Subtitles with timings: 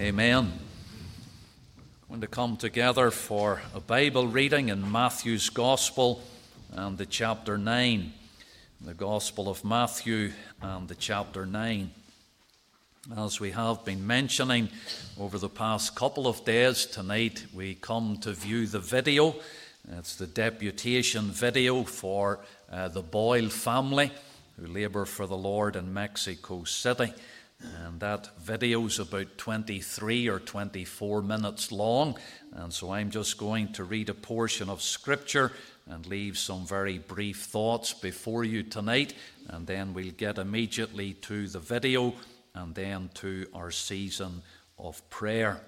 [0.00, 0.52] Amen.
[2.02, 6.22] We're going to come together for a Bible reading in Matthew's Gospel
[6.70, 8.12] and the chapter 9.
[8.80, 10.30] The Gospel of Matthew
[10.62, 11.90] and the chapter 9.
[13.16, 14.68] As we have been mentioning
[15.18, 19.34] over the past couple of days, tonight we come to view the video.
[19.96, 22.38] It's the deputation video for
[22.70, 24.12] uh, the Boyle family
[24.60, 27.12] who labour for the Lord in Mexico City.
[27.60, 32.16] And that video is about 23 or 24 minutes long.
[32.52, 35.52] And so I'm just going to read a portion of Scripture
[35.86, 39.14] and leave some very brief thoughts before you tonight.
[39.48, 42.14] And then we'll get immediately to the video
[42.54, 44.42] and then to our season
[44.78, 45.60] of prayer.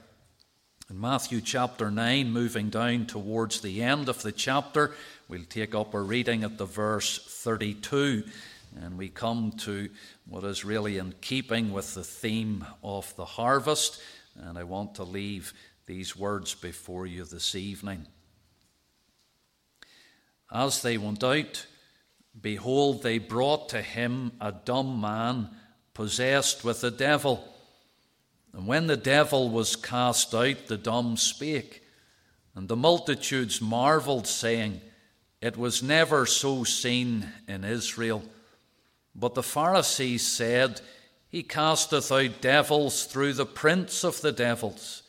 [0.91, 4.93] In Matthew chapter 9, moving down towards the end of the chapter,
[5.29, 8.25] we'll take up a reading at the verse 32.
[8.77, 9.89] And we come to
[10.27, 14.01] what is really in keeping with the theme of the harvest.
[14.37, 15.53] And I want to leave
[15.87, 18.07] these words before you this evening.
[20.53, 21.67] As they went out,
[22.41, 25.51] behold, they brought to him a dumb man
[25.95, 27.47] possessed with a devil.
[28.53, 31.83] And when the devil was cast out, the dumb spake.
[32.55, 34.81] And the multitudes marveled, saying,
[35.41, 38.23] It was never so seen in Israel.
[39.15, 40.81] But the Pharisees said,
[41.29, 45.03] He casteth out devils through the prince of the devils.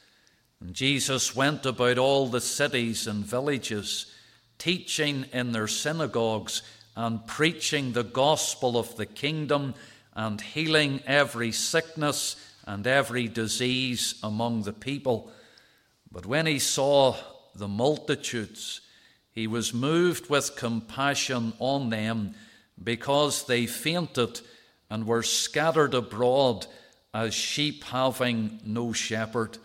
[0.60, 4.14] And Jesus went about all the cities and villages,
[4.58, 6.62] teaching in their synagogues
[6.96, 9.74] and preaching the gospel of the kingdom
[10.14, 12.36] and healing every sickness
[12.68, 15.32] and every disease among the people.
[16.12, 17.16] But when he saw
[17.56, 18.82] the multitudes,
[19.32, 22.36] he was moved with compassion on them
[22.84, 24.42] because they fainted
[24.90, 26.66] and were scattered abroad
[27.14, 29.58] as sheep having no shepherd.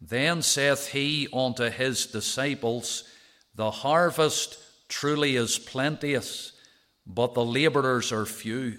[0.00, 3.04] Then saith he unto his disciples,
[3.54, 4.58] The harvest
[4.88, 6.52] truly is plenteous,
[7.06, 8.78] but the labourers are few.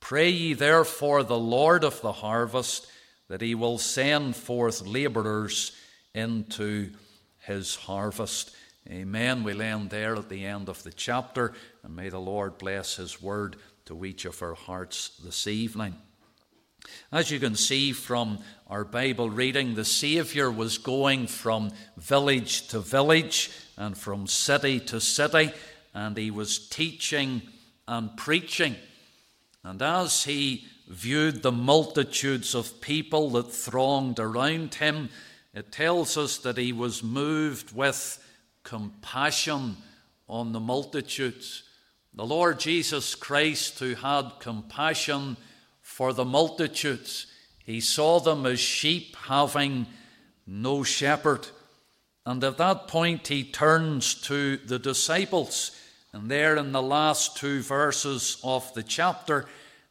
[0.00, 2.86] Pray ye therefore the Lord of the harvest
[3.28, 5.72] that he will send forth labourers
[6.14, 6.90] into
[7.38, 8.54] his harvest.
[8.90, 9.44] Amen.
[9.44, 11.52] We'll end there at the end of the chapter,
[11.84, 15.96] and may the Lord bless His word to each of our hearts this evening.
[17.12, 22.80] As you can see from our Bible reading, the Saviour was going from village to
[22.80, 25.52] village and from city to city,
[25.94, 27.42] and he was teaching
[27.86, 28.74] and preaching.
[29.62, 35.08] And as he viewed the multitudes of people that thronged around him,
[35.54, 38.18] it tells us that he was moved with
[38.62, 39.76] compassion
[40.28, 41.64] on the multitudes.
[42.14, 45.36] The Lord Jesus Christ, who had compassion
[45.80, 47.26] for the multitudes,
[47.64, 49.86] he saw them as sheep having
[50.46, 51.46] no shepherd.
[52.24, 55.72] And at that point, he turns to the disciples.
[56.12, 59.46] And there in the last two verses of the chapter,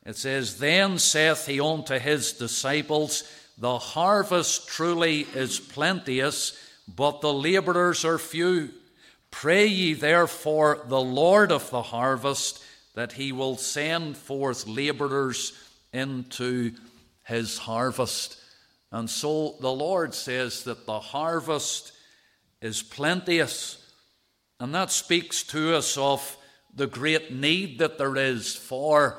[0.05, 3.23] it says, Then saith he unto his disciples,
[3.57, 6.57] The harvest truly is plenteous
[6.87, 8.69] but the laborers are few.
[9.29, 12.63] Pray ye therefore the Lord of the harvest
[12.95, 15.53] that he will send forth laborers
[15.93, 16.73] into
[17.23, 18.37] his harvest.
[18.91, 21.93] And so the Lord says that the harvest
[22.61, 23.77] is plenteous.
[24.59, 26.37] And that speaks to us of
[26.75, 29.17] the great need that there is for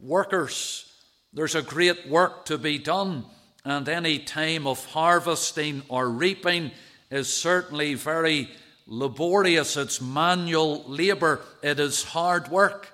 [0.00, 0.92] workers.
[1.32, 3.26] There's a great work to be done,
[3.64, 6.70] and any time of harvesting or reaping
[7.10, 8.48] is certainly very
[8.86, 12.92] laborious, it's manual labour, it is hard work.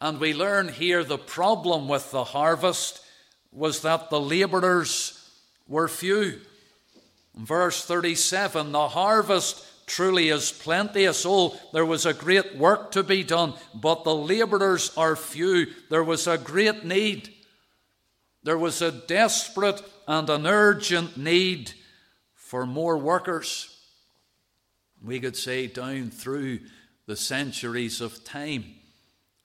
[0.00, 3.00] And we learn here the problem with the harvest
[3.52, 5.16] was that the labourers
[5.68, 6.40] were few.
[7.36, 11.26] verse 37 the harvest truly is plenteous.
[11.26, 15.66] Oh, there was a great work to be done, but the labourers are few.
[15.90, 17.28] There was a great need.
[18.44, 21.74] There was a desperate and an urgent need
[22.50, 23.78] for more workers.
[25.00, 26.58] We could say down through
[27.06, 28.64] the centuries of time,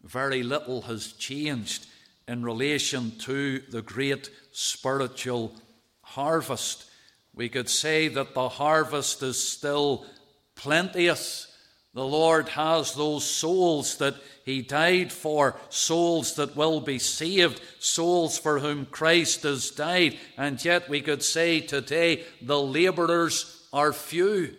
[0.04, 1.86] very little has changed
[2.28, 5.54] in relation to the great spiritual
[6.02, 6.90] harvest.
[7.36, 10.08] We could say that the harvest is still
[10.56, 11.55] plenteous.
[11.96, 18.38] The Lord has those souls that He died for, souls that will be saved, souls
[18.38, 20.20] for whom Christ has died.
[20.38, 24.58] And yet we could say today the laborers are few.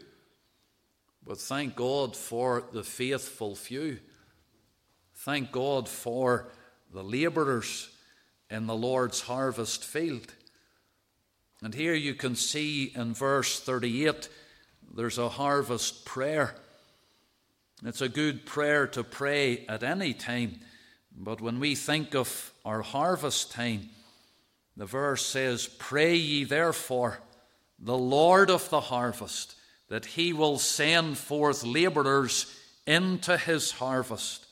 [1.27, 3.99] But thank God for the faithful few.
[5.15, 6.49] Thank God for
[6.91, 7.91] the laborers
[8.49, 10.33] in the Lord's harvest field.
[11.63, 14.31] And here you can see in verse 38
[14.95, 16.55] there's a harvest prayer.
[17.85, 20.61] It's a good prayer to pray at any time,
[21.15, 23.91] but when we think of our harvest time,
[24.77, 27.21] the verse says, Pray ye therefore
[27.79, 29.55] the Lord of the harvest
[29.89, 32.53] that he will send forth laborers
[32.87, 34.47] into his harvest.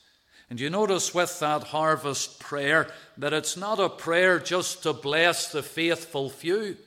[0.49, 2.87] And you notice with that harvest prayer
[3.17, 6.77] that it's not a prayer just to bless the faithful few.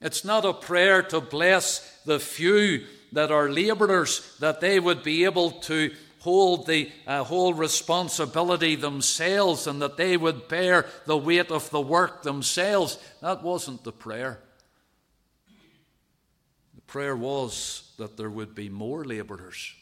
[0.00, 5.24] It's not a prayer to bless the few that are laborers, that they would be
[5.24, 11.52] able to hold the uh, whole responsibility themselves and that they would bear the weight
[11.52, 12.98] of the work themselves.
[13.22, 14.40] That wasn't the prayer.
[16.74, 19.72] The prayer was that there would be more laborers,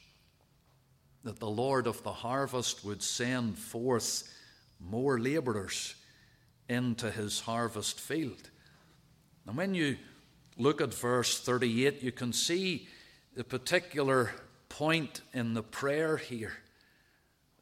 [1.23, 4.31] that the Lord of the harvest would send forth
[4.79, 5.95] more laborers
[6.69, 8.51] into his harvest field.
[9.47, 9.97] And when you
[10.59, 12.89] look at verse 38, you can see
[13.35, 14.31] the particular
[14.69, 16.55] point in the prayer here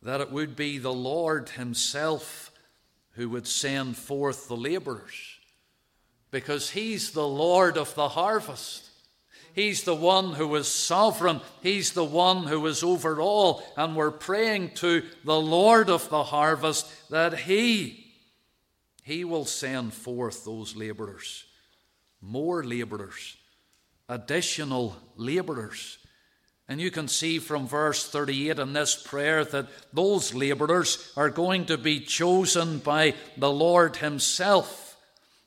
[0.02, 2.50] that it would be the Lord Himself
[3.12, 5.38] who would send forth the laborers
[6.30, 8.88] because He's the Lord of the harvest.
[9.54, 11.40] He's the one who is sovereign.
[11.62, 13.62] He's the one who is over all.
[13.76, 18.14] And we're praying to the Lord of the harvest that He,
[19.02, 21.44] He will send forth those laborers
[22.22, 23.36] more laborers,
[24.08, 25.98] additional laborers.
[26.68, 31.66] And you can see from verse 38 in this prayer that those laborers are going
[31.66, 34.96] to be chosen by the Lord Himself.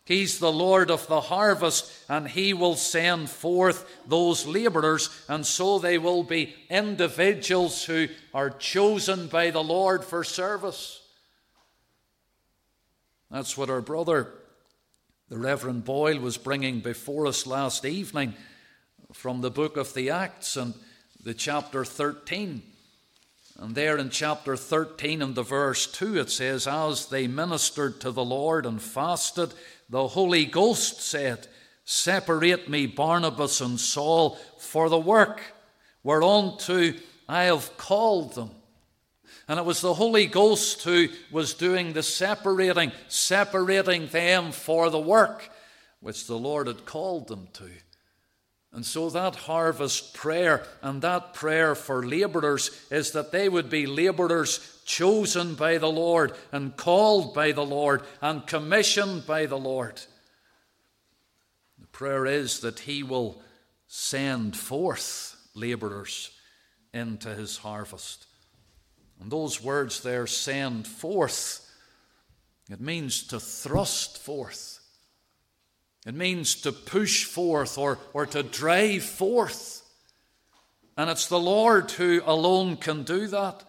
[0.06, 5.80] He's the Lord of the harvest, and He will send forth those laborers, and so
[5.80, 11.02] they will be individuals who are chosen by the Lord for service.
[13.32, 14.32] That's what our brother
[15.30, 18.36] the Reverend Boyle was bringing before us last evening
[19.12, 20.74] from the book of the Acts and
[21.24, 22.62] the chapter 13.
[23.58, 28.12] And there in chapter 13 and the verse 2 it says, As they ministered to
[28.12, 29.54] the Lord and fasted,
[29.90, 31.48] the Holy Ghost said,
[31.86, 35.42] Separate me, Barnabas and Saul, for the work
[36.04, 36.94] whereunto
[37.28, 38.52] I have called them.
[39.48, 45.00] And it was the Holy Ghost who was doing the separating, separating them for the
[45.00, 45.50] work
[46.00, 47.70] which the Lord had called them to.
[48.76, 53.86] And so that harvest prayer and that prayer for laborers is that they would be
[53.86, 60.02] laborers chosen by the Lord and called by the Lord and commissioned by the Lord.
[61.80, 63.42] The prayer is that He will
[63.88, 66.32] send forth laborers
[66.94, 68.25] into His harvest.
[69.26, 71.68] And those words there, send forth,
[72.70, 74.80] it means to thrust forth.
[76.06, 79.82] It means to push forth or, or to drive forth.
[80.96, 83.64] And it's the Lord who alone can do that.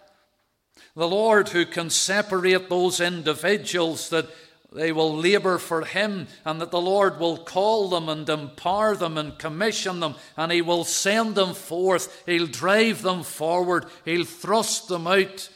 [0.95, 4.29] The Lord who can separate those individuals that
[4.73, 9.17] they will labor for Him, and that the Lord will call them and empower them
[9.17, 12.25] and commission them, and He will send them forth.
[12.27, 13.87] He'll drive them forward.
[14.05, 15.49] He'll thrust them out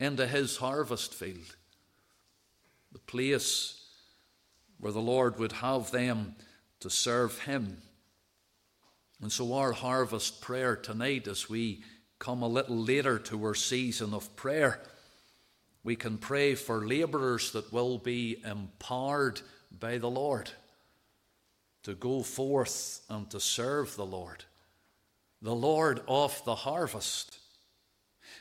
[0.00, 1.56] into His harvest field,
[2.90, 3.80] the place
[4.78, 6.34] where the Lord would have them
[6.80, 7.78] to serve Him.
[9.20, 11.84] And so, our harvest prayer tonight, as we
[12.18, 14.82] come a little later to our season of prayer,
[15.84, 19.40] we can pray for labourers that will be empowered
[19.78, 20.50] by the Lord
[21.82, 24.44] to go forth and to serve the Lord,
[25.40, 27.38] the Lord of the harvest.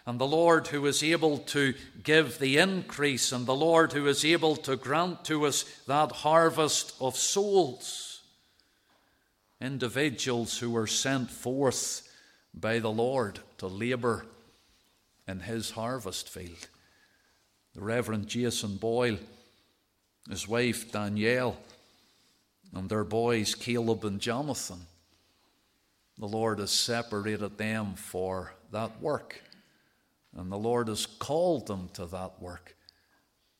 [0.06, 4.26] And the Lord who is able to give the increase, and the Lord who is
[4.26, 8.22] able to grant to us that harvest of souls.
[9.60, 12.08] Individuals who are sent forth
[12.54, 14.26] by the Lord to labour
[15.28, 16.68] in his harvest field
[17.74, 19.18] the Reverend Jason Boyle,
[20.30, 21.58] his wife Danielle,
[22.74, 24.82] and their boys Caleb and Jonathan.
[26.18, 29.42] The Lord has separated them for that work,
[30.36, 32.76] and the Lord has called them to that work.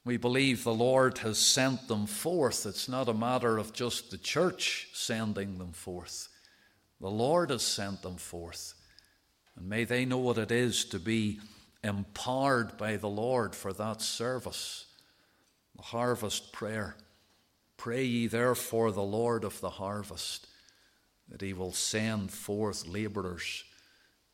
[0.04, 2.66] We believe the Lord has sent them forth.
[2.66, 6.28] It's not a matter of just the church sending them forth.
[7.00, 8.74] The Lord has sent them forth.
[9.56, 11.40] And may they know what it is to be
[11.84, 14.86] empowered by the Lord for that service.
[15.76, 16.96] The harvest prayer.
[17.78, 20.48] Pray ye therefore the Lord of the harvest
[21.30, 23.64] that he will send forth laborers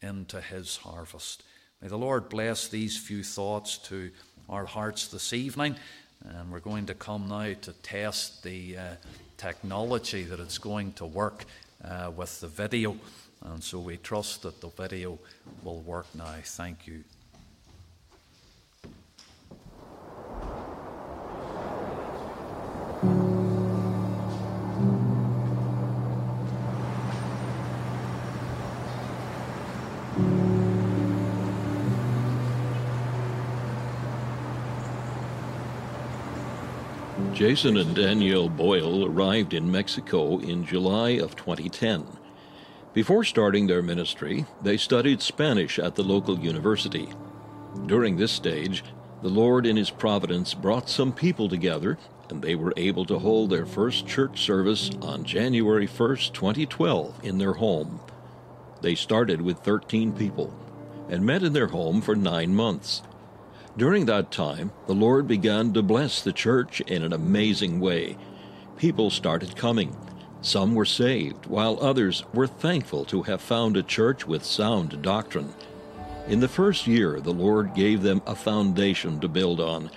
[0.01, 1.43] into his harvest.
[1.81, 4.11] May the Lord bless these few thoughts to
[4.49, 5.75] our hearts this evening.
[6.25, 8.81] And we're going to come now to test the uh,
[9.37, 11.45] technology that it's going to work
[11.83, 12.97] uh, with the video.
[13.45, 15.19] And so we trust that the video
[15.63, 16.35] will work now.
[16.43, 17.03] Thank you.
[37.37, 42.03] Jason and Danielle Boyle arrived in Mexico in July of 2010.
[42.95, 47.09] Before starting their ministry, they studied Spanish at the local university.
[47.85, 48.83] During this stage,
[49.21, 51.99] the Lord in His providence brought some people together,
[52.31, 57.37] and they were able to hold their first church service on January 1st, 2012, in
[57.37, 57.99] their home.
[58.81, 60.51] They started with 13 people
[61.07, 63.03] and met in their home for nine months.
[63.77, 68.17] During that time, the Lord began to bless the church in an amazing way.
[68.75, 69.95] People started coming.
[70.41, 75.53] Some were saved, while others were thankful to have found a church with sound doctrine.
[76.27, 79.91] In the first year, the Lord gave them a foundation to build on,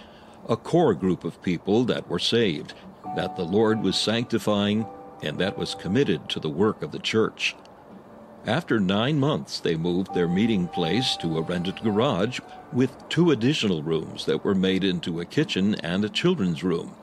[0.46, 2.75] a core group of people that were saved,
[3.16, 4.87] that the Lord was sanctifying,
[5.22, 7.56] and that was committed to the work of the church.
[8.47, 12.40] After nine months, they moved their meeting place to a rented garage
[12.73, 16.94] with two additional rooms that were made into a kitchen and a children's room.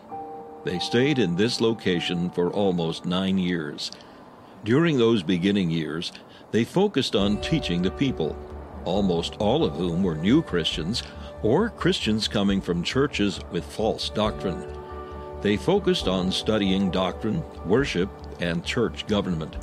[0.66, 3.92] They stayed in this location for almost nine years.
[4.64, 6.12] During those beginning years,
[6.50, 8.36] they focused on teaching the people,
[8.84, 11.04] almost all of whom were new Christians
[11.44, 14.66] or Christians coming from churches with false doctrine.
[15.42, 19.56] They focused on studying doctrine, worship, and church government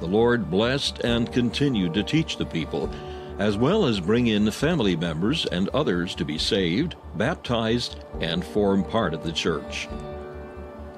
[0.00, 2.90] the Lord blessed and continued to teach the people,
[3.38, 8.84] as well as bring in family members and others to be saved, baptized, and form
[8.84, 9.88] part of the church.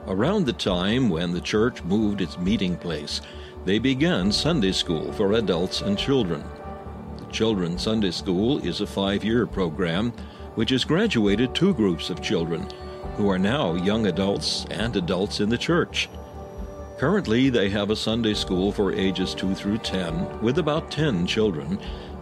[0.07, 3.21] Around the time when the church moved its meeting place,
[3.65, 6.45] they began Sunday school for adults and children.
[7.19, 10.13] The Children's Sunday School is a five year program
[10.55, 12.69] which has graduated two groups of children
[13.17, 16.09] who are now young adults and adults in the church.
[16.99, 21.79] Currently, they have a Sunday school for ages 2 through 10 with about 10 children,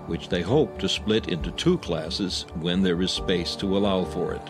[0.09, 4.35] which they hope to split into two classes when there is space to allow for
[4.35, 4.43] it.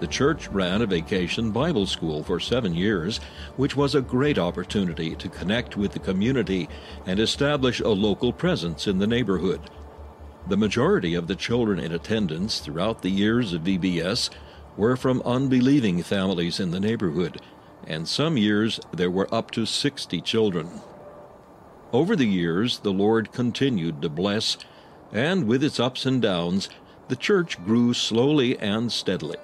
[0.00, 3.18] The church ran a vacation Bible school for seven years,
[3.56, 6.68] which was a great opportunity to connect with the community
[7.06, 9.70] and establish a local presence in the neighborhood.
[10.48, 14.30] The majority of the children in attendance throughout the years of VBS
[14.76, 17.40] were from unbelieving families in the neighborhood
[17.88, 20.82] and some years there were up to 60 children.
[21.90, 24.58] Over the years, the Lord continued to bless,
[25.10, 26.68] and with its ups and downs,
[27.08, 29.38] the church grew slowly and steadily.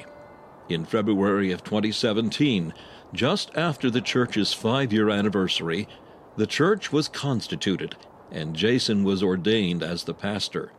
[0.68, 2.74] In February of 2017,
[3.14, 5.88] just after the church's five year anniversary,
[6.36, 7.96] the church was constituted,
[8.30, 10.70] and Jason was ordained as the pastor.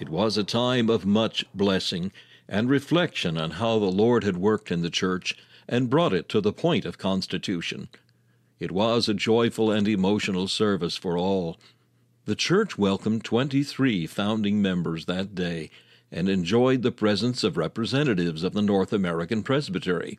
[0.00, 2.10] It was a time of much blessing
[2.48, 5.36] and reflection on how the Lord had worked in the church
[5.68, 7.88] and brought it to the point of constitution.
[8.58, 11.58] It was a joyful and emotional service for all.
[12.24, 15.70] The church welcomed 23 founding members that day
[16.12, 20.18] and enjoyed the presence of representatives of the North American Presbytery.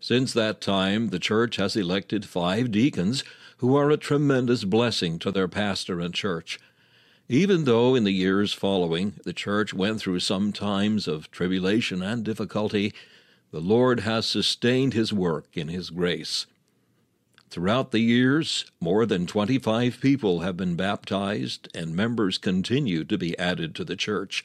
[0.00, 3.22] Since that time, the church has elected five deacons
[3.58, 6.58] who are a tremendous blessing to their pastor and church.
[7.28, 12.24] Even though in the years following the church went through some times of tribulation and
[12.24, 12.92] difficulty,
[13.50, 16.46] the Lord has sustained his work in his grace.
[17.50, 23.36] Throughout the years, more than 25 people have been baptized, and members continue to be
[23.38, 24.44] added to the church.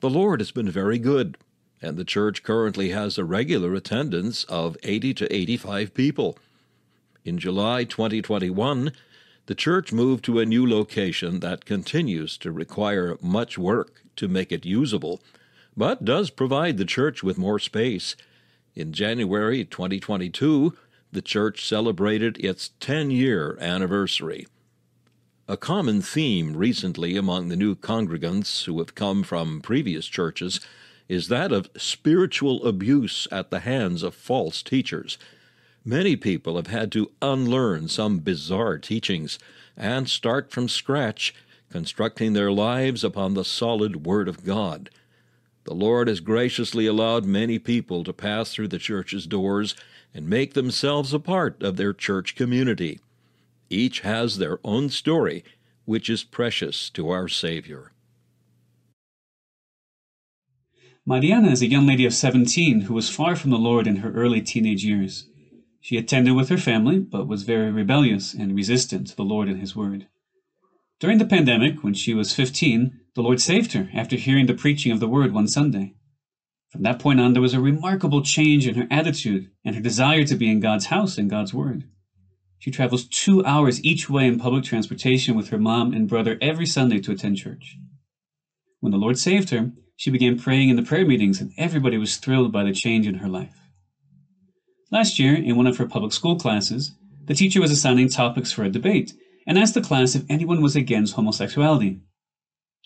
[0.00, 1.38] The Lord has been very good,
[1.80, 6.38] and the church currently has a regular attendance of 80 to 85 people.
[7.24, 8.92] In July 2021,
[9.46, 14.52] the church moved to a new location that continues to require much work to make
[14.52, 15.22] it usable
[15.76, 18.16] but does provide the church with more space.
[18.74, 20.74] In January 2022,
[21.12, 24.46] the church celebrated its 10 year anniversary.
[25.48, 30.60] A common theme recently among the new congregants who have come from previous churches
[31.08, 35.18] is that of spiritual abuse at the hands of false teachers.
[35.84, 39.38] Many people have had to unlearn some bizarre teachings
[39.76, 41.32] and start from scratch,
[41.70, 44.90] constructing their lives upon the solid Word of God.
[45.66, 49.74] The Lord has graciously allowed many people to pass through the church's doors
[50.14, 53.00] and make themselves a part of their church community.
[53.68, 55.42] Each has their own story,
[55.84, 57.90] which is precious to our Savior.
[61.04, 64.12] Mariana is a young lady of 17 who was far from the Lord in her
[64.12, 65.26] early teenage years.
[65.80, 69.60] She attended with her family, but was very rebellious and resistant to the Lord and
[69.60, 70.06] His Word.
[71.00, 74.92] During the pandemic, when she was 15, the Lord saved her after hearing the preaching
[74.92, 75.94] of the Word one Sunday.
[76.68, 80.24] From that point on, there was a remarkable change in her attitude and her desire
[80.24, 81.84] to be in God's house and God's Word.
[82.58, 86.66] She travels two hours each way in public transportation with her mom and brother every
[86.66, 87.78] Sunday to attend church.
[88.80, 92.18] When the Lord saved her, she began praying in the prayer meetings, and everybody was
[92.18, 93.56] thrilled by the change in her life.
[94.92, 96.92] Last year, in one of her public school classes,
[97.24, 99.14] the teacher was assigning topics for a debate
[99.46, 102.02] and asked the class if anyone was against homosexuality.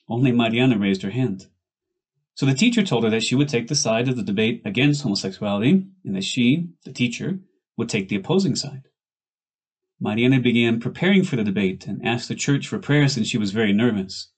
[0.08, 1.46] Only Mariana raised her hand.
[2.34, 5.02] So the teacher told her that she would take the side of the debate against
[5.02, 7.40] homosexuality and that she, the teacher,
[7.76, 8.88] would take the opposing side.
[10.00, 13.50] Mariana began preparing for the debate and asked the church for prayer since she was
[13.50, 14.30] very nervous.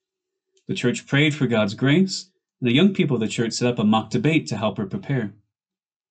[0.66, 3.78] The church prayed for God's grace and the young people of the church set up
[3.78, 5.34] a mock debate to help her prepare.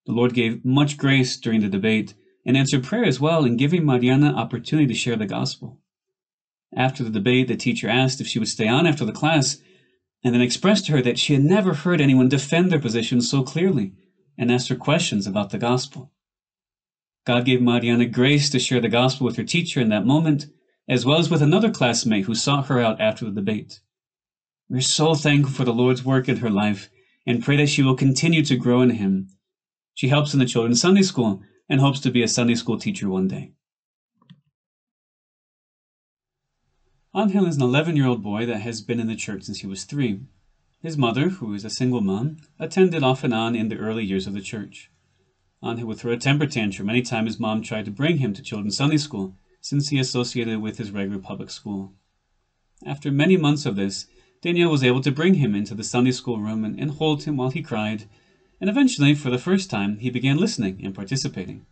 [0.05, 2.13] The Lord gave much grace during the debate
[2.45, 5.79] and answered prayer as well in giving Mariana opportunity to share the gospel.
[6.75, 9.57] After the debate, the teacher asked if she would stay on after the class
[10.23, 13.43] and then expressed to her that she had never heard anyone defend their position so
[13.43, 13.93] clearly
[14.37, 16.11] and asked her questions about the gospel.
[17.25, 20.47] God gave Mariana grace to share the gospel with her teacher in that moment,
[20.87, 23.81] as well as with another classmate who sought her out after the debate.
[24.69, 26.89] We're so thankful for the Lord's work in her life
[27.27, 29.27] and pray that she will continue to grow in Him.
[29.93, 33.09] She helps in the children's Sunday school and hopes to be a Sunday school teacher
[33.09, 33.51] one day.
[37.13, 39.67] Angel is an 11 year old boy that has been in the church since he
[39.67, 40.21] was three.
[40.81, 44.27] His mother, who is a single mom, attended off and on in the early years
[44.27, 44.89] of the church.
[45.61, 48.41] Angel would throw a temper tantrum any time his mom tried to bring him to
[48.41, 51.93] children's Sunday school, since he associated with his regular public school.
[52.85, 54.05] After many months of this,
[54.41, 57.35] Danielle was able to bring him into the Sunday school room and, and hold him
[57.35, 58.05] while he cried,
[58.61, 61.65] and eventually, for the first time, he began listening and participating.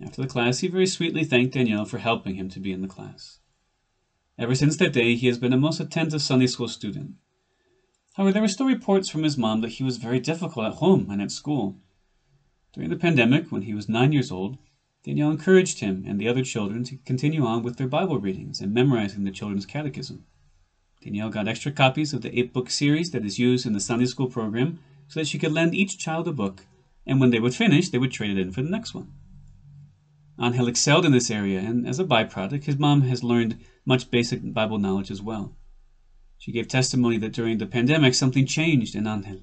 [0.00, 2.88] After the class, he very sweetly thanked Danielle for helping him to be in the
[2.88, 3.39] class.
[4.38, 7.14] Ever since that day, he has been a most attentive Sunday school student.
[8.14, 11.08] However, there were still reports from his mom that he was very difficult at home
[11.10, 11.76] and at school.
[12.72, 14.56] During the pandemic, when he was nine years old,
[15.04, 18.72] Danielle encouraged him and the other children to continue on with their Bible readings and
[18.72, 20.24] memorizing the children's catechism.
[21.02, 24.04] Danielle got extra copies of the eight book series that is used in the Sunday
[24.04, 26.66] school program so that she could lend each child a book,
[27.06, 29.10] and when they would finish, they would trade it in for the next one.
[30.40, 33.58] Angel excelled in this area, and as a byproduct, his mom has learned
[33.90, 35.56] much basic Bible knowledge as well.
[36.38, 39.42] She gave testimony that during the pandemic something changed in Angel.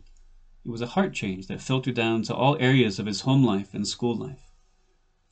[0.65, 3.73] It was a heart change that filtered down to all areas of his home life
[3.73, 4.47] and school life.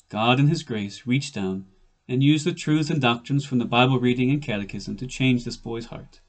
[0.09, 1.65] God, in His grace, reached down
[2.09, 5.57] and used the truths and doctrines from the Bible reading and catechism to change this
[5.57, 6.19] boy's heart.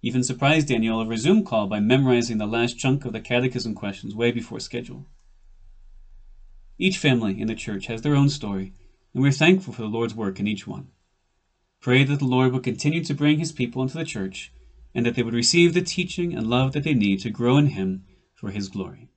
[0.00, 4.14] Even surprised Danielle over Zoom call by memorizing the last chunk of the catechism questions
[4.14, 5.06] way before schedule.
[6.78, 8.72] Each family in the church has their own story,
[9.12, 10.88] and we're thankful for the Lord's work in each one.
[11.84, 14.50] Pray that the Lord will continue to bring his people into the church,
[14.94, 17.66] and that they would receive the teaching and love that they need to grow in
[17.66, 19.10] him for his glory.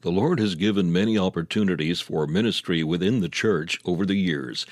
[0.00, 4.66] The Lord has given many opportunities for ministry within the church over the years.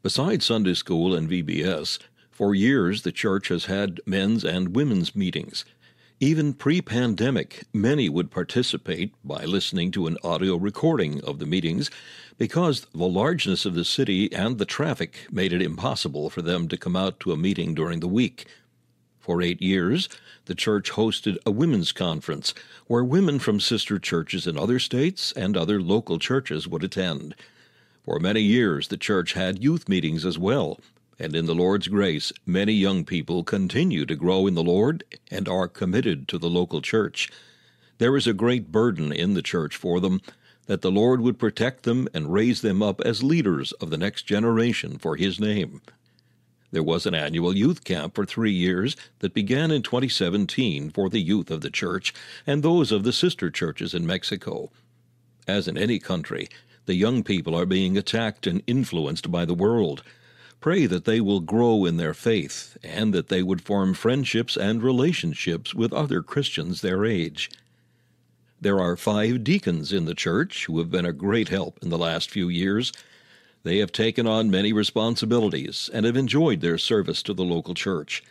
[0.00, 1.98] Besides Sunday school and VBS,
[2.30, 5.64] for years the church has had men's and women's meetings.
[6.22, 11.90] Even pre pandemic, many would participate by listening to an audio recording of the meetings
[12.38, 16.76] because the largeness of the city and the traffic made it impossible for them to
[16.76, 18.46] come out to a meeting during the week.
[19.18, 20.08] For eight years,
[20.44, 22.54] the church hosted a women's conference
[22.86, 27.34] where women from sister churches in other states and other local churches would attend.
[28.04, 30.78] For many years, the church had youth meetings as well,
[31.18, 35.48] and in the Lord's grace, many young people continue to grow in the Lord and
[35.48, 37.30] are committed to the local church.
[37.98, 40.20] There is a great burden in the church for them
[40.66, 44.22] that the Lord would protect them and raise them up as leaders of the next
[44.22, 45.82] generation for His name.
[46.70, 51.20] There was an annual youth camp for three years that began in 2017 for the
[51.20, 52.14] youth of the church
[52.46, 54.70] and those of the sister churches in Mexico.
[55.46, 56.48] As in any country,
[56.86, 60.02] the young people are being attacked and influenced by the world.
[60.62, 64.80] Pray that they will grow in their faith and that they would form friendships and
[64.80, 67.50] relationships with other Christians their age.
[68.60, 71.98] There are five deacons in the church who have been a great help in the
[71.98, 72.92] last few years.
[73.64, 78.22] They have taken on many responsibilities and have enjoyed their service to the local church.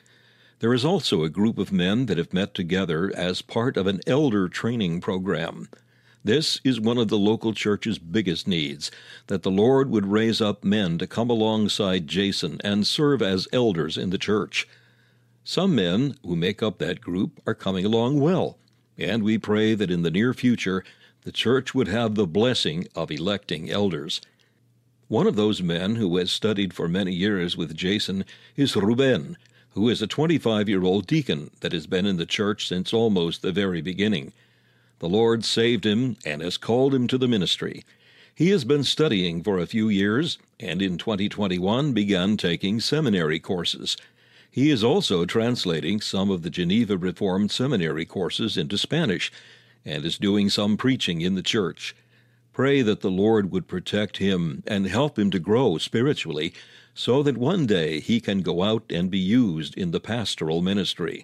[0.59, 3.99] There is also a group of men that have met together as part of an
[4.07, 5.67] elder training program.
[6.23, 8.91] This is one of the local church's biggest needs
[9.25, 13.97] that the Lord would raise up men to come alongside Jason and serve as elders
[13.97, 14.67] in the church.
[15.43, 18.59] Some men who make up that group are coming along well,
[18.99, 20.83] and we pray that in the near future
[21.23, 24.21] the church would have the blessing of electing elders.
[25.07, 29.37] One of those men who has studied for many years with Jason is Ruben,
[29.71, 33.41] who is a 25 year old deacon that has been in the church since almost
[33.41, 34.33] the very beginning.
[35.01, 37.83] The Lord saved him and has called him to the ministry.
[38.35, 43.97] He has been studying for a few years and in 2021 began taking seminary courses.
[44.51, 49.31] He is also translating some of the Geneva Reformed Seminary courses into Spanish
[49.83, 51.95] and is doing some preaching in the church.
[52.53, 56.53] Pray that the Lord would protect him and help him to grow spiritually
[56.93, 61.23] so that one day he can go out and be used in the pastoral ministry.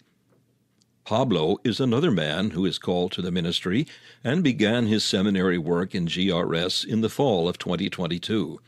[1.08, 3.88] Pablo is another man who is called to the ministry
[4.26, 8.60] and began his seminary work in GRS in the fall of 2022.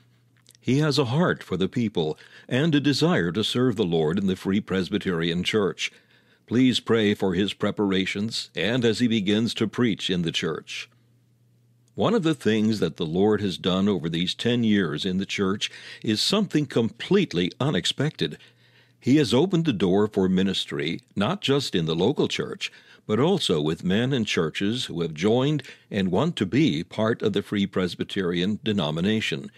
[0.62, 4.28] He has a heart for the people and a desire to serve the Lord in
[4.28, 5.92] the Free Presbyterian Church.
[6.48, 10.90] Please pray for his preparations and as he begins to preach in the church.
[11.94, 15.26] One of the things that the Lord has done over these ten years in the
[15.26, 15.70] church
[16.02, 18.38] is something completely unexpected.
[19.00, 22.72] He has opened the door for ministry, not just in the local church,
[23.08, 27.34] but also with men and churches who have joined and want to be part of
[27.34, 29.50] the Free Presbyterian denomination.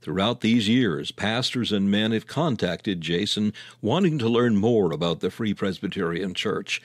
[0.00, 5.30] Throughout these years, pastors and men have contacted Jason wanting to learn more about the
[5.30, 6.80] Free Presbyterian Church.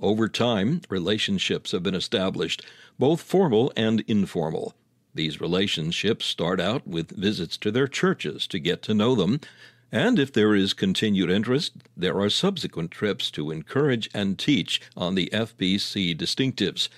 [0.00, 2.66] Over time, relationships have been established,
[2.98, 4.74] both formal and informal.
[5.14, 9.40] These relationships start out with visits to their churches to get to know them,
[9.92, 15.14] and if there is continued interest, there are subsequent trips to encourage and teach on
[15.14, 16.88] the FPC distinctives.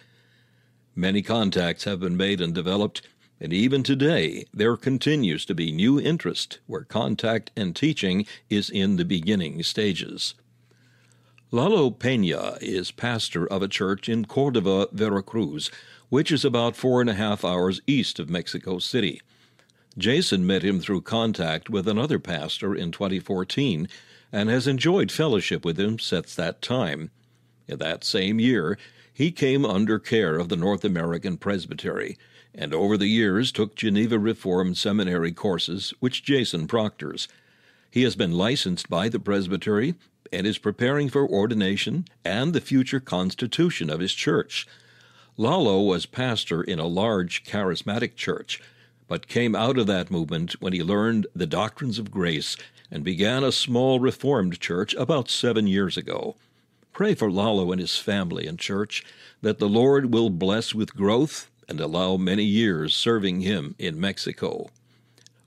[0.95, 3.03] Many contacts have been made and developed,
[3.41, 8.97] and even today, there continues to be new interest where contact and teaching is in
[8.97, 10.35] the beginning stages.
[11.51, 15.71] Lalo Pena is pastor of a church in Cordova, Veracruz,
[16.09, 19.23] which is about four and a half hours east of Mexico City.
[19.99, 23.89] Jason met him through contact with another pastor in 2014
[24.31, 27.11] and has enjoyed fellowship with him since that time.
[27.67, 28.79] In that same year,
[29.13, 32.17] he came under care of the North American Presbytery
[32.55, 37.29] and over the years took Geneva Reformed Seminary courses, which Jason proctors.
[37.91, 39.95] He has been licensed by the Presbytery
[40.33, 44.67] and is preparing for ordination and the future constitution of his church.
[45.37, 48.61] Lalo was pastor in a large charismatic church,
[49.09, 52.57] but came out of that movement when he learned the doctrines of grace
[52.91, 56.37] and began a small Reformed church about seven years ago.
[56.93, 59.05] Pray for Lalo and his family and church
[59.41, 64.71] that the Lord will bless with growth and allow many years serving him in Mexico.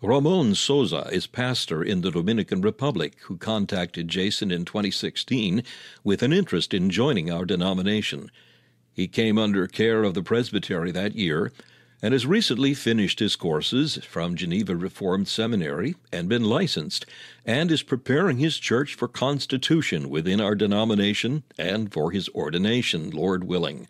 [0.01, 5.63] Ramon Sosa is pastor in the Dominican Republic who contacted Jason in 2016
[6.03, 8.31] with an interest in joining our denomination.
[8.93, 11.51] He came under care of the presbytery that year
[12.01, 17.05] and has recently finished his courses from Geneva Reformed Seminary and been licensed,
[17.45, 23.43] and is preparing his church for constitution within our denomination and for his ordination, Lord
[23.43, 23.87] willing.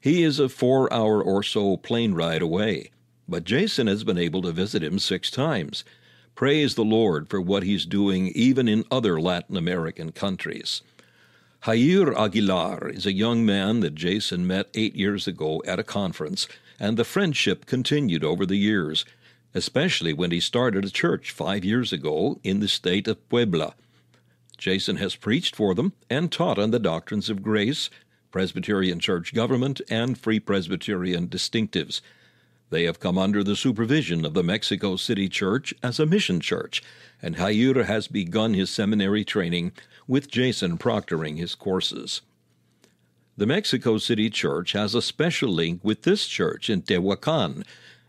[0.00, 2.90] He is a four hour or so plane ride away,
[3.28, 5.84] but Jason has been able to visit him six times.
[6.34, 10.82] Praise the Lord for what he's doing even in other Latin American countries.
[11.64, 16.48] Jair Aguilar is a young man that Jason met eight years ago at a conference,
[16.80, 19.04] and the friendship continued over the years,
[19.54, 23.74] especially when he started a church five years ago in the state of Puebla.
[24.56, 27.90] Jason has preached for them and taught on the doctrines of grace,
[28.30, 32.00] Presbyterian church government, and Free Presbyterian distinctives.
[32.70, 36.82] They have come under the supervision of the Mexico City Church as a mission church,
[37.20, 39.72] and Jair has begun his seminary training
[40.06, 42.22] with Jason proctoring his courses.
[43.40, 47.64] The Mexico City Church has a special link with this church in Tehuacan,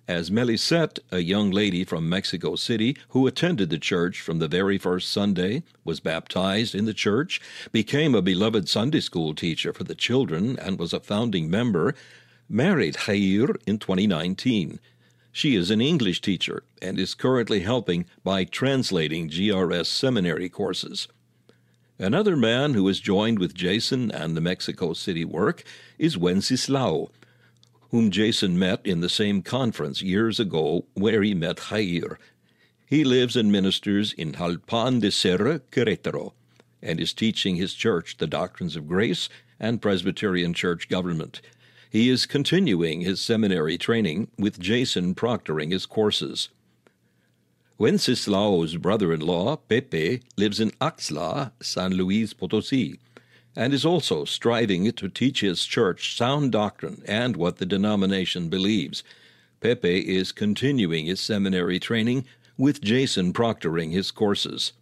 [0.05, 4.77] as Melisette, a young lady from Mexico City who attended the church from the very
[4.77, 7.39] first Sunday, was baptized in the church,
[7.71, 11.95] became a beloved Sunday school teacher for the children, and was a founding member,
[12.49, 14.81] married Jair in 2019.
[15.31, 21.07] She is an English teacher and is currently helping by translating GRS seminary courses.
[22.01, 25.63] Another man who has joined with Jason and the Mexico City work
[25.99, 27.11] is Wenceslao
[27.91, 32.15] whom Jason met in the same conference years ago where he met Jair.
[32.85, 36.31] He lives and ministers in Jalpan de Serra, Querétaro,
[36.81, 41.41] and is teaching his church the doctrines of grace and Presbyterian church government.
[41.89, 46.49] He is continuing his seminary training with Jason proctoring his courses.
[47.77, 52.99] Wenceslao's brother in law, Pepe, lives in Axtla, San Luis Potosi,
[53.55, 59.03] and is also striving to teach his church sound doctrine and what the denomination believes.
[59.59, 62.25] Pepe is continuing his seminary training,
[62.57, 64.73] with Jason proctoring his courses.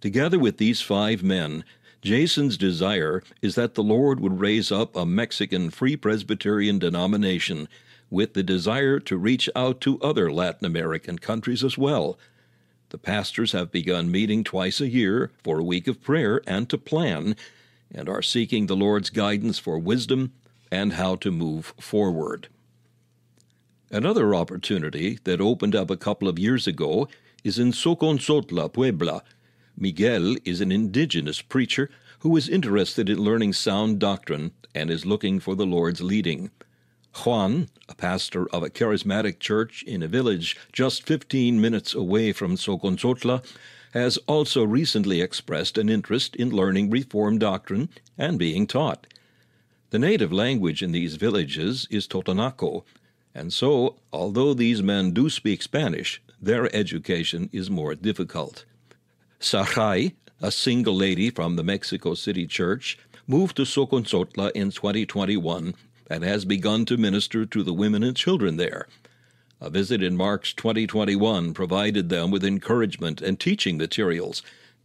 [0.00, 1.64] Together with these five men,
[2.02, 7.68] Jason's desire is that the Lord would raise up a Mexican Free Presbyterian denomination
[8.10, 12.18] with the desire to reach out to other Latin American countries as well.
[12.90, 16.76] The pastors have begun meeting twice a year for a week of prayer and to
[16.76, 17.36] plan,
[17.94, 20.32] and are seeking the Lord's guidance for wisdom
[20.72, 22.48] and how to move forward.
[23.90, 27.08] Another opportunity that opened up a couple of years ago
[27.42, 29.22] is in Soconzotla, Puebla.
[29.76, 35.40] Miguel is an indigenous preacher who is interested in learning sound doctrine and is looking
[35.40, 36.50] for the Lord's leading.
[37.12, 42.56] Juan, a pastor of a charismatic church in a village just 15 minutes away from
[42.56, 43.44] Soconzotla,
[43.92, 49.06] has also recently expressed an interest in learning Reformed doctrine and being taught.
[49.90, 52.84] The native language in these villages is Totonaco,
[53.34, 58.64] and so, although these men do speak Spanish, their education is more difficult.
[59.40, 62.96] Sarai, a single lady from the Mexico City Church,
[63.26, 65.74] moved to Soconzotla in 2021
[66.10, 68.86] and has begun to minister to the women and children there.
[69.60, 74.42] A visit in March 2021 provided them with encouragement and teaching materials,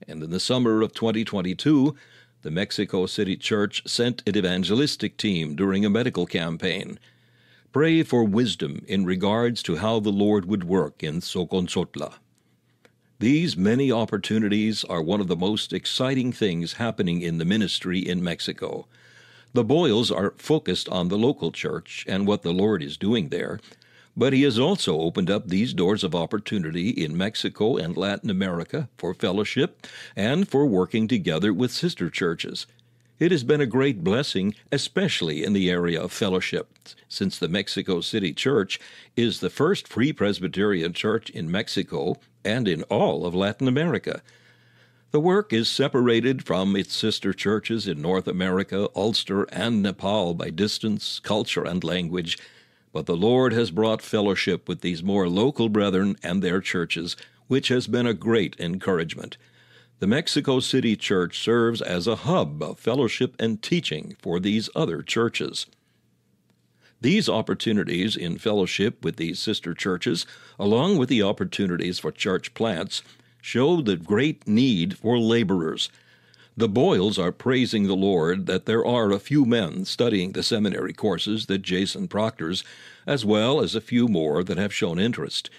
[0.07, 1.95] and in the summer of 2022,
[2.43, 6.99] the Mexico City Church sent an evangelistic team during a medical campaign.
[7.71, 12.13] Pray for wisdom in regards to how the Lord would work in Soconzotla.
[13.19, 18.23] These many opportunities are one of the most exciting things happening in the ministry in
[18.23, 18.87] Mexico.
[19.55, 23.61] The Boyles are focused on the local church and what the Lord is doing there,
[24.13, 28.89] but He has also opened up these doors of opportunity in Mexico and Latin America
[28.97, 32.67] for fellowship and for working together with sister churches.
[33.17, 38.01] It has been a great blessing, especially in the area of fellowship, since the Mexico
[38.01, 38.77] City Church
[39.15, 44.21] is the first Free Presbyterian church in Mexico and in all of Latin America.
[45.15, 50.49] The work is separated from its sister churches in North America, Ulster, and Nepal by
[50.49, 52.37] distance, culture, and language,
[52.91, 57.15] but the Lord has brought fellowship with these more local brethren and their churches,
[57.47, 59.37] which has been a great encouragement.
[59.99, 65.01] The Mexico City Church serves as a hub of fellowship and teaching for these other
[65.01, 65.65] churches.
[66.99, 70.25] These opportunities in fellowship with these sister churches,
[70.59, 73.01] along with the opportunities for church plants,
[73.45, 75.87] show the great need for laborers.
[76.57, 80.93] The Boyles are praising the Lord that there are a few men studying the seminary
[80.93, 82.63] courses that Jason proctors,
[83.05, 85.51] as well as a few more that have shown interest.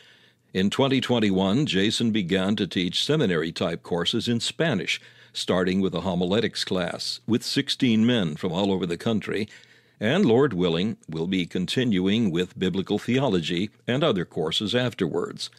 [0.53, 5.01] In 2021, Jason began to teach seminary type courses in Spanish,
[5.33, 9.49] starting with a homiletics class with 16 men from all over the country,
[10.01, 15.51] and Lord willing, will be continuing with biblical theology and other courses afterwards.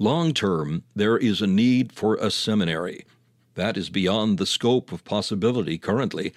[0.00, 3.04] Long term, there is a need for a seminary.
[3.56, 6.32] That is beyond the scope of possibility currently,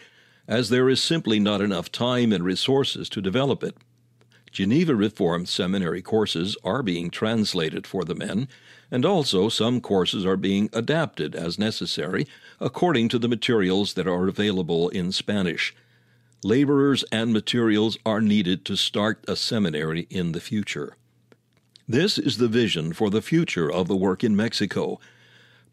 [0.48, 3.78] as there is simply not enough time and resources to develop it.
[4.52, 8.48] Geneva Reformed Seminary courses are being translated for the men,
[8.90, 12.26] and also some courses are being adapted as necessary
[12.60, 15.76] according to the materials that are available in Spanish.
[16.44, 20.98] Laborers and materials are needed to start a seminary in the future.
[21.88, 25.00] This is the vision for the future of the work in Mexico.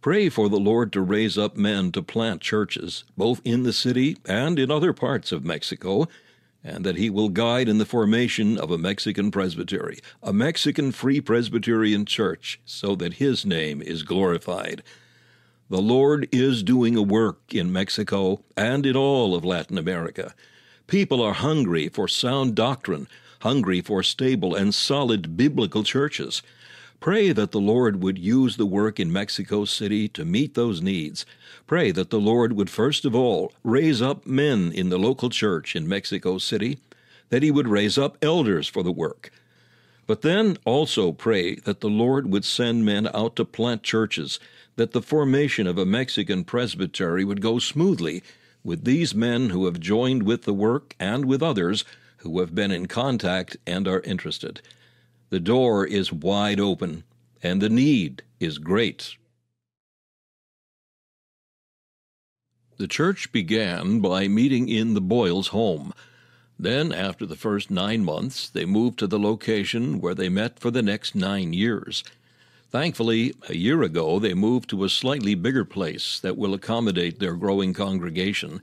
[0.01, 4.17] Pray for the Lord to raise up men to plant churches, both in the city
[4.27, 6.09] and in other parts of Mexico
[6.65, 11.21] and that he will guide in the formation of a Mexican presbytery, a Mexican Free
[11.21, 14.83] Presbyterian Church, so that his name is glorified.
[15.71, 20.35] The Lord is doing a work in Mexico and in all of Latin America.
[20.87, 23.07] People are hungry for sound doctrine,
[23.41, 26.43] hungry for stable and solid biblical churches.
[27.01, 31.25] Pray that the Lord would use the work in Mexico City to meet those needs.
[31.67, 35.77] Pray that the Lord would first of all raise up men in the local church
[35.77, 36.79] in Mexico City,
[37.29, 39.31] that He would raise up elders for the work.
[40.09, 44.41] But then also pray that the Lord would send men out to plant churches,
[44.75, 48.23] that the formation of a Mexican presbytery would go smoothly
[48.65, 51.85] with these men who have joined with the work and with others
[52.19, 54.61] who have been in contact and are interested.
[55.31, 57.05] The door is wide open,
[57.43, 59.17] and the need is great.
[62.79, 65.93] The church began by meeting in the Boyles' home.
[66.59, 70.71] Then, after the first nine months, they moved to the location where they met for
[70.71, 72.05] the next nine years.
[72.71, 77.35] Thankfully, a year ago they moved to a slightly bigger place that will accommodate their
[77.35, 78.61] growing congregation.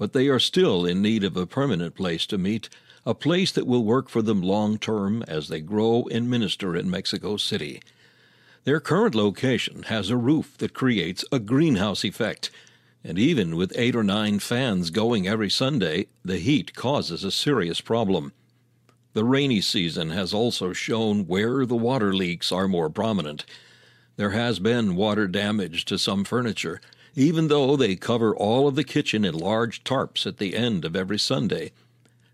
[0.00, 2.70] But they are still in need of a permanent place to meet,
[3.04, 6.90] a place that will work for them long term as they grow and minister in
[6.90, 7.82] Mexico City.
[8.64, 12.50] Their current location has a roof that creates a greenhouse effect,
[13.04, 17.82] and even with eight or nine fans going every Sunday, the heat causes a serious
[17.82, 18.32] problem.
[19.12, 23.44] The rainy season has also shown where the water leaks are more prominent.
[24.16, 26.80] There has been water damage to some furniture,
[27.14, 30.94] even though they cover all of the kitchen in large tarps at the end of
[30.94, 31.72] every Sunday.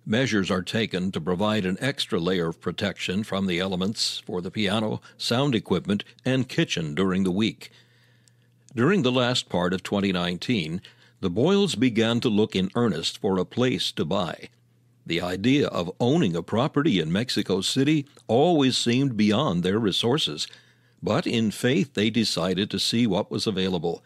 [0.04, 4.50] Measures are taken to provide an extra layer of protection from the elements for the
[4.50, 7.72] piano, sound equipment, and kitchen during the week.
[8.74, 10.80] During the last part of 2019,
[11.20, 14.50] the Boyles began to look in earnest for a place to buy.
[15.06, 20.46] The idea of owning a property in Mexico City always seemed beyond their resources,
[21.02, 24.04] but in faith they decided to see what was available.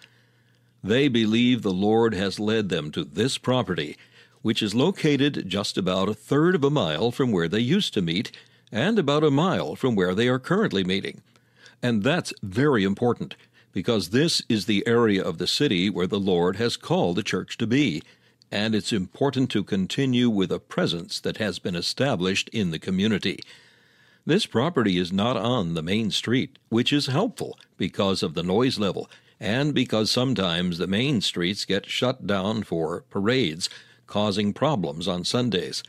[0.82, 3.96] They believe the Lord has led them to this property,
[4.42, 8.02] which is located just about a third of a mile from where they used to
[8.02, 8.32] meet
[8.72, 11.22] and about a mile from where they are currently meeting.
[11.82, 13.36] And that's very important
[13.72, 17.58] because this is the area of the city where the Lord has called the church
[17.58, 18.02] to be
[18.50, 23.38] and it's important to continue with a presence that has been established in the community.
[24.26, 28.78] This property is not on the main street, which is helpful because of the noise
[28.78, 29.08] level
[29.40, 33.70] and because sometimes the main streets get shut down for parades,
[34.06, 35.82] causing problems on Sundays.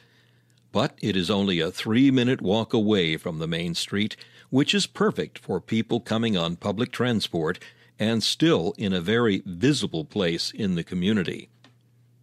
[0.72, 4.16] But it is only a three minute walk away from the main street,
[4.50, 7.60] which is perfect for people coming on public transport
[8.00, 11.50] and still in a very visible place in the community.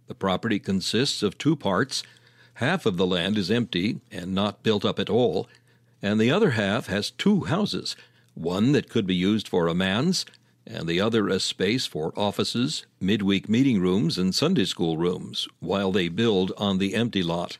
[0.06, 2.02] The property consists of two parts.
[2.54, 5.46] Half of the land is empty and not built up at all,
[6.00, 7.94] and the other half has two houses,
[8.34, 10.24] one that could be used for a manse,
[10.68, 15.90] and the other a space for offices, midweek meeting rooms, and Sunday school rooms, while
[15.90, 17.56] they build on the empty lot.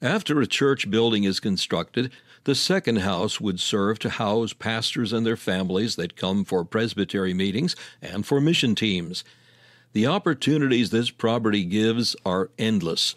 [0.00, 2.12] After a church building is constructed,
[2.44, 7.34] the second house would serve to house pastors and their families that come for presbytery
[7.34, 9.24] meetings and for mission teams.
[9.92, 13.14] The opportunities this property gives are endless.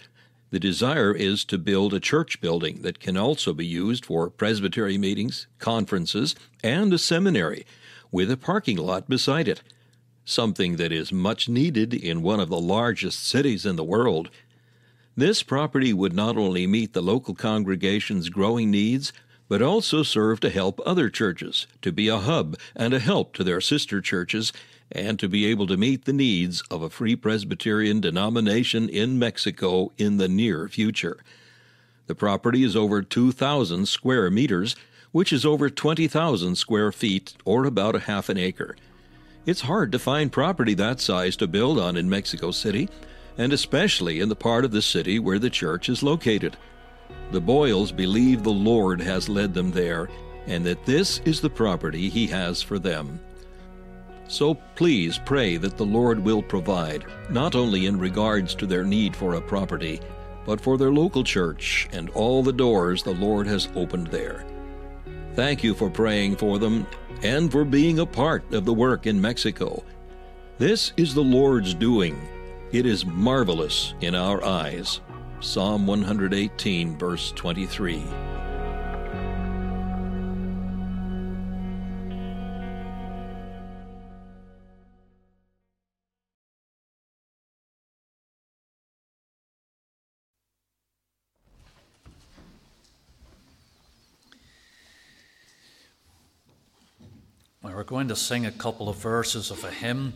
[0.52, 4.98] The desire is to build a church building that can also be used for presbytery
[4.98, 7.66] meetings, conferences, and a seminary,
[8.16, 9.62] with a parking lot beside it,
[10.24, 14.30] something that is much needed in one of the largest cities in the world.
[15.18, 19.12] This property would not only meet the local congregation's growing needs,
[19.50, 23.44] but also serve to help other churches, to be a hub and a help to
[23.44, 24.54] their sister churches,
[24.90, 29.92] and to be able to meet the needs of a Free Presbyterian denomination in Mexico
[29.98, 31.18] in the near future.
[32.08, 34.78] The property is over 2,000 square meters,
[35.16, 38.76] which is over 20,000 square feet, or about a half an acre.
[39.46, 42.90] It's hard to find property that size to build on in Mexico City,
[43.38, 46.58] and especially in the part of the city where the church is located.
[47.32, 50.10] The Boyles believe the Lord has led them there,
[50.48, 53.18] and that this is the property He has for them.
[54.28, 59.16] So please pray that the Lord will provide, not only in regards to their need
[59.16, 60.02] for a property,
[60.46, 64.46] but for their local church and all the doors the Lord has opened there.
[65.36, 66.88] Thank you for praying for them
[67.22, 69.84] and for being a part of the work in Mexico.
[70.58, 72.18] This is the Lord's doing.
[72.72, 75.02] It is marvelous in our eyes.
[75.42, 78.02] Psalm 118, verse 23.
[97.86, 100.14] Going to sing a couple of verses of a hymn,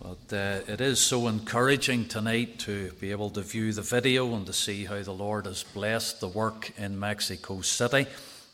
[0.00, 4.44] but uh, it is so encouraging tonight to be able to view the video and
[4.46, 8.06] to see how the Lord has blessed the work in Mexico City.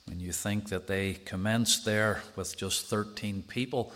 [0.06, 3.92] When you think that they commenced there with just 13 people,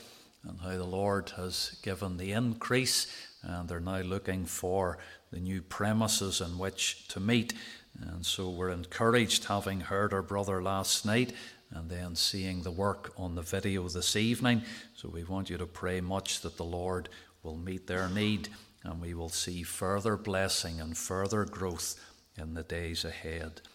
[0.49, 3.07] and how the Lord has given the increase,
[3.43, 4.97] and they're now looking for
[5.31, 7.53] the new premises in which to meet.
[8.01, 11.35] And so we're encouraged, having heard our brother last night,
[11.73, 14.63] and then seeing the work on the video this evening.
[14.95, 17.09] So we want you to pray much that the Lord
[17.43, 18.49] will meet their need
[18.85, 21.99] and we will see further blessing and further growth
[22.37, 23.63] in the days ahead.